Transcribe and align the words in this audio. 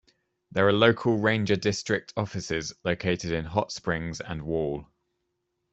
There 0.51 0.67
are 0.67 0.73
local 0.73 1.19
ranger 1.19 1.55
district 1.55 2.11
offices 2.17 2.73
located 2.83 3.31
in 3.31 3.45
Hot 3.45 3.71
Springs 3.71 4.19
and 4.19 4.41
Wall. 4.41 4.87